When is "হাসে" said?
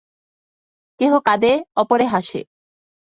2.05-2.41